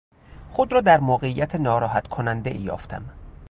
خود 0.49 0.73
را 0.73 0.81
در 0.81 0.99
موقعیت 0.99 1.55
ناراحت 1.55 2.07
کنندهای 2.07 2.55
یافتم. 2.61 3.09